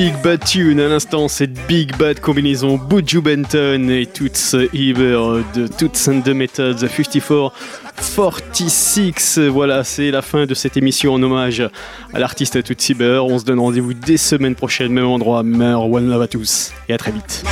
Big 0.00 0.14
Bad 0.22 0.42
Tune 0.42 0.80
à 0.80 0.88
l'instant, 0.88 1.28
cette 1.28 1.52
Big 1.66 1.94
Bad 1.98 2.20
combinaison 2.20 2.78
Buju 2.78 3.20
Benton 3.20 3.86
et 3.90 4.06
Toots 4.06 4.56
Iber 4.72 5.42
de 5.54 5.66
Toots 5.66 6.08
and 6.08 6.22
the 6.22 6.30
Methods 6.30 6.78
54 6.78 7.52
46. 8.16 9.38
Voilà, 9.50 9.84
c'est 9.84 10.10
la 10.10 10.22
fin 10.22 10.46
de 10.46 10.54
cette 10.54 10.78
émission 10.78 11.12
en 11.12 11.22
hommage 11.22 11.62
à 12.14 12.18
l'artiste 12.18 12.62
Toots 12.62 12.88
Iber. 12.88 13.22
On 13.28 13.38
se 13.38 13.44
donne 13.44 13.60
rendez-vous 13.60 13.92
dès 13.92 14.16
semaine 14.16 14.54
prochaine, 14.54 14.90
même 14.90 15.04
endroit, 15.04 15.42
heure. 15.44 15.84
One 15.84 16.08
love 16.08 16.22
à 16.22 16.28
tous 16.28 16.72
et 16.88 16.94
à 16.94 16.96
très 16.96 17.12
vite. 17.12 17.44